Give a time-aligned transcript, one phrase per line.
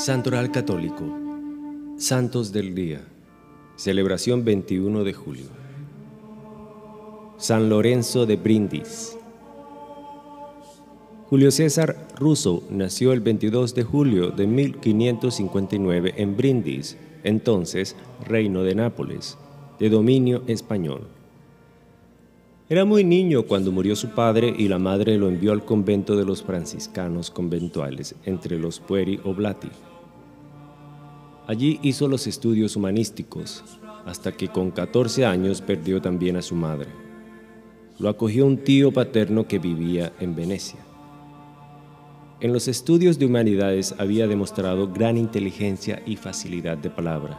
[0.00, 1.04] Santoral Católico.
[1.98, 3.02] Santos del Día.
[3.76, 5.44] Celebración 21 de julio.
[7.36, 9.18] San Lorenzo de Brindis.
[11.28, 17.94] Julio César Russo nació el 22 de julio de 1559 en Brindis, entonces
[18.26, 19.36] Reino de Nápoles,
[19.78, 21.08] de dominio español.
[22.70, 26.24] Era muy niño cuando murió su padre y la madre lo envió al convento de
[26.24, 29.68] los franciscanos conventuales entre los Pueri Oblati.
[31.50, 33.64] Allí hizo los estudios humanísticos,
[34.06, 36.86] hasta que con 14 años perdió también a su madre.
[37.98, 40.78] Lo acogió un tío paterno que vivía en Venecia.
[42.38, 47.36] En los estudios de humanidades había demostrado gran inteligencia y facilidad de palabra.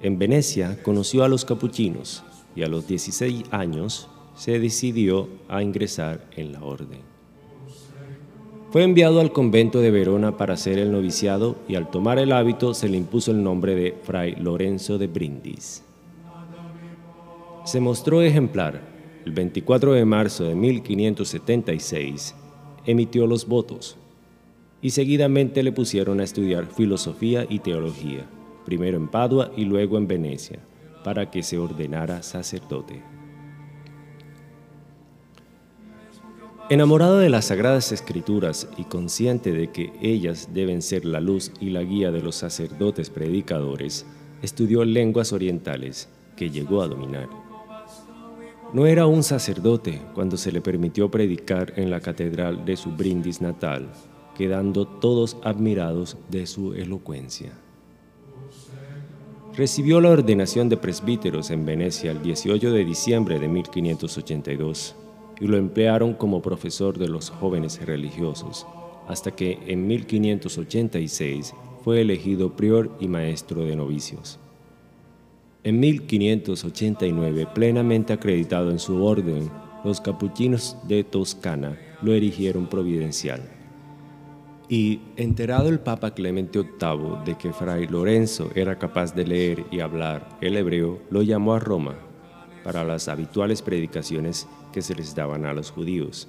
[0.00, 2.22] En Venecia conoció a los capuchinos
[2.54, 7.17] y a los 16 años se decidió a ingresar en la orden.
[8.70, 12.74] Fue enviado al convento de Verona para hacer el noviciado y al tomar el hábito
[12.74, 15.82] se le impuso el nombre de Fray Lorenzo de Brindis.
[17.64, 18.82] Se mostró ejemplar.
[19.24, 22.34] El 24 de marzo de 1576
[22.84, 23.96] emitió los votos
[24.82, 28.26] y seguidamente le pusieron a estudiar filosofía y teología,
[28.66, 30.60] primero en Padua y luego en Venecia,
[31.04, 33.17] para que se ordenara sacerdote.
[36.70, 41.70] Enamorado de las sagradas escrituras y consciente de que ellas deben ser la luz y
[41.70, 44.04] la guía de los sacerdotes predicadores,
[44.42, 47.30] estudió lenguas orientales que llegó a dominar.
[48.74, 53.40] No era un sacerdote cuando se le permitió predicar en la catedral de su brindis
[53.40, 53.90] natal,
[54.36, 57.52] quedando todos admirados de su elocuencia.
[59.56, 64.94] Recibió la ordenación de presbíteros en Venecia el 18 de diciembre de 1582
[65.40, 68.66] y lo emplearon como profesor de los jóvenes religiosos,
[69.06, 71.54] hasta que en 1586
[71.84, 74.38] fue elegido prior y maestro de novicios.
[75.64, 79.50] En 1589, plenamente acreditado en su orden,
[79.84, 83.42] los capuchinos de Toscana lo erigieron providencial.
[84.68, 89.80] Y, enterado el Papa Clemente VIII de que Fray Lorenzo era capaz de leer y
[89.80, 92.07] hablar el hebreo, lo llamó a Roma
[92.68, 96.28] para las habituales predicaciones que se les daban a los judíos.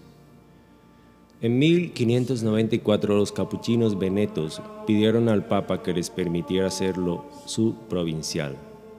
[1.41, 8.55] En 1594 los capuchinos venetos pidieron al Papa que les permitiera hacerlo su provincial,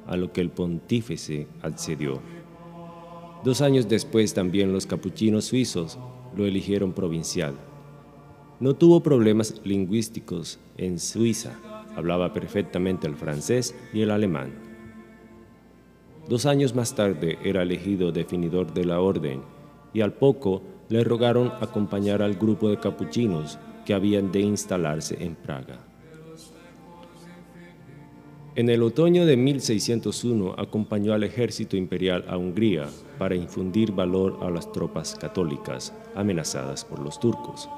[0.07, 2.21] a lo que el pontífice accedió.
[3.43, 5.99] Dos años después también los capuchinos suizos
[6.37, 7.55] lo eligieron provincial.
[8.59, 11.59] No tuvo problemas lingüísticos en Suiza,
[11.97, 14.70] hablaba perfectamente el francés y el alemán.
[16.31, 19.43] Dos años más tarde era elegido definidor de la orden
[19.93, 25.35] y al poco le rogaron acompañar al grupo de capuchinos que habían de instalarse en
[25.35, 25.81] Praga.
[28.55, 32.87] En el otoño de 1601 acompañó al ejército imperial a Hungría
[33.19, 37.69] para infundir valor a las tropas católicas amenazadas por los turcos.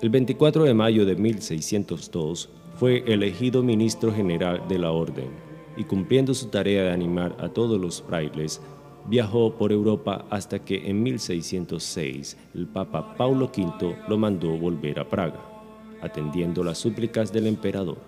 [0.00, 5.43] El 24 de mayo de 1602 fue elegido ministro general de la orden
[5.76, 8.60] y cumpliendo su tarea de animar a todos los frailes,
[9.06, 15.08] viajó por Europa hasta que en 1606 el Papa Paulo V lo mandó volver a
[15.08, 15.40] Praga,
[16.00, 17.98] atendiendo las súplicas del emperador.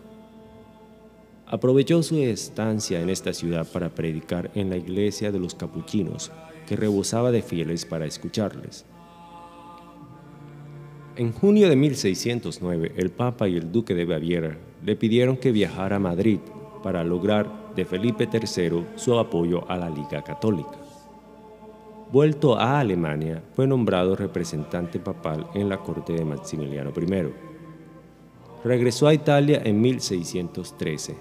[1.47, 6.33] Aprovechó su estancia en esta ciudad para predicar en la iglesia de los capuchinos,
[6.66, 8.84] que rebosaba de fieles para escucharles.
[11.15, 15.97] En junio de 1609, el Papa y el Duque de Baviera le pidieron que viajara
[15.97, 16.41] a Madrid
[16.87, 20.79] para lograr de Felipe III su apoyo a la Liga Católica.
[22.13, 27.33] Vuelto a Alemania, fue nombrado representante papal en la corte de Maximiliano I.
[28.63, 31.16] Regresó a Italia en 1613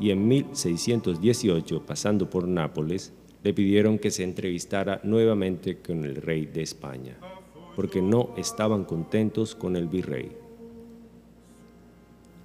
[0.00, 3.12] y en 1618, pasando por Nápoles,
[3.42, 7.16] le pidieron que se entrevistara nuevamente con el rey de España,
[7.74, 10.39] porque no estaban contentos con el virrey.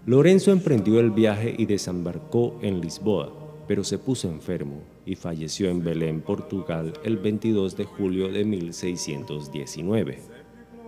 [0.07, 3.33] Lorenzo emprendió el viaje y desembarcó en Lisboa,
[3.67, 10.19] pero se puso enfermo y falleció en Belén, Portugal, el 22 de julio de 1619,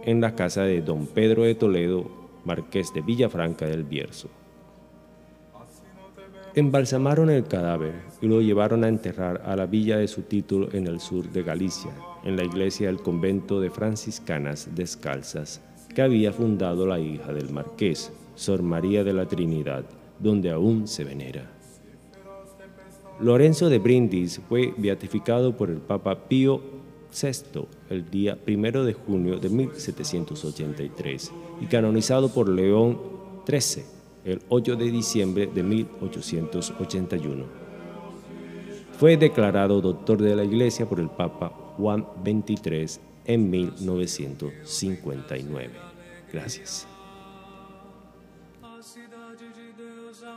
[0.03, 2.05] en la casa de don Pedro de Toledo,
[2.45, 4.29] marqués de Villafranca del Bierzo.
[6.53, 10.85] Embalsamaron el cadáver y lo llevaron a enterrar a la villa de su título en
[10.85, 11.91] el sur de Galicia,
[12.23, 15.63] en la iglesia del convento de franciscanas descalzas
[15.97, 19.83] que había fundado la hija del marqués, Sor María de la Trinidad,
[20.19, 21.49] donde aún se venera.
[23.19, 26.61] Lorenzo de Brindis fue beatificado por el Papa Pío
[27.11, 32.99] VI el día 1 de junio de 1783 y canonizado por León
[33.47, 33.83] XIII
[34.25, 37.43] el 8 de diciembre de 1881.
[38.99, 45.69] Fue declarado doctor de la Iglesia por el Papa Juan XXIII en 1959.
[46.33, 46.87] Gracias.